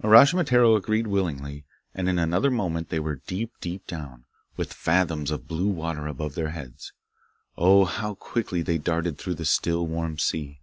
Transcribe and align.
Uraschimataro 0.00 0.76
agreed 0.76 1.08
willingly, 1.08 1.64
and 1.92 2.08
in 2.08 2.16
another 2.16 2.52
moment 2.52 2.88
they 2.88 3.00
were 3.00 3.20
deep, 3.26 3.50
deep 3.60 3.84
down, 3.88 4.24
with 4.56 4.72
fathoms 4.72 5.28
of 5.32 5.48
blue 5.48 5.66
water 5.66 6.06
above 6.06 6.36
their 6.36 6.50
heads. 6.50 6.92
Oh, 7.56 7.84
how 7.84 8.14
quickly 8.14 8.62
they 8.62 8.78
darted 8.78 9.18
through 9.18 9.34
the 9.34 9.44
still, 9.44 9.84
warm 9.88 10.18
sea! 10.20 10.60